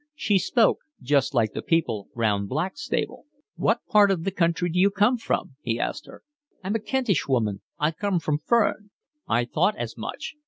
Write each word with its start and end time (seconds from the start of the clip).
She 0.15 0.39
spoke 0.39 0.79
just 1.03 1.35
like 1.35 1.53
the 1.53 1.61
people 1.61 2.07
round 2.15 2.49
Blackstable. 2.49 3.27
"What 3.55 3.85
part 3.85 4.09
of 4.09 4.23
the 4.23 4.31
country 4.31 4.67
d'you 4.67 4.89
come 4.89 5.17
from?" 5.19 5.57
he 5.61 5.79
asked 5.79 6.07
her. 6.07 6.23
"I'm 6.63 6.73
a 6.73 6.79
Kentish 6.79 7.27
woman. 7.27 7.61
I 7.77 7.91
come 7.91 8.19
from 8.19 8.39
Ferne." 8.39 8.89
"I 9.27 9.45
thought 9.45 9.75
as 9.77 9.95
much. 9.97 10.37